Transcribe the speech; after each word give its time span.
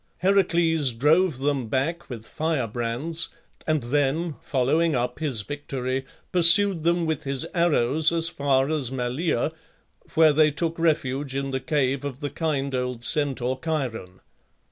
Heracles 0.17 0.93
drove 0.93 1.37
them 1.37 1.67
back 1.67 2.09
with 2.09 2.27
fire 2.27 2.65
brands, 2.65 3.29
and 3.67 3.83
then, 3.83 4.33
following 4.41 4.95
up 4.95 5.19
his 5.19 5.43
victory, 5.43 6.05
pursued 6.31 6.83
them 6.83 7.05
with 7.05 7.21
his 7.21 7.45
arrows 7.53 8.11
as 8.11 8.27
far 8.27 8.67
as 8.71 8.91
Malea, 8.91 9.51
where 10.15 10.33
they 10.33 10.49
took 10.49 10.79
refuge 10.79 11.35
in 11.35 11.51
the 11.51 11.59
cave 11.59 12.03
of 12.03 12.19
the 12.19 12.31
kind 12.31 12.73
old 12.73 13.03
Centaur 13.03 13.59
Chiron. 13.63 14.21